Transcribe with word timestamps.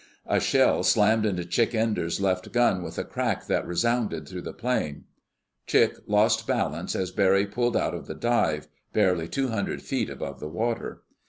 A 0.25 0.39
shell 0.39 0.81
slammed 0.81 1.27
into 1.27 1.45
Chick 1.45 1.75
Enders' 1.75 2.19
left 2.19 2.51
gun 2.51 2.81
with 2.81 2.97
a 2.97 3.03
crack 3.03 3.45
that 3.45 3.67
resounded 3.67 4.27
through 4.27 4.41
the 4.41 4.51
plane. 4.51 5.03
Chick 5.67 5.95
lost 6.07 6.47
balance 6.47 6.95
as 6.95 7.11
Barry 7.11 7.45
pulled 7.45 7.77
out 7.77 7.93
of 7.93 8.07
the 8.07 8.15
dive, 8.15 8.67
barely 8.93 9.27
two 9.27 9.49
hundred 9.49 9.83
feet 9.83 10.09
above 10.09 10.39
the 10.39 10.49
water. 10.49 11.03